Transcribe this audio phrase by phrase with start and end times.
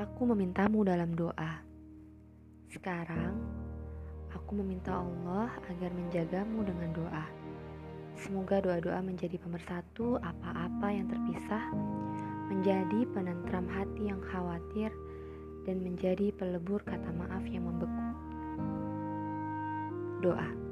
[0.00, 1.60] Aku memintamu dalam doa.
[2.72, 3.36] Sekarang,
[4.32, 7.26] aku meminta Allah agar menjagamu dengan doa.
[8.16, 11.68] Semoga doa-doa menjadi pemersatu apa-apa yang terpisah,
[12.48, 14.88] menjadi penentram hati yang khawatir,
[15.68, 18.08] dan menjadi pelebur kata maaf yang membeku.
[20.24, 20.69] Doa.